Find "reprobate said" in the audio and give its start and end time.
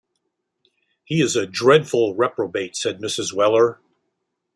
2.15-2.99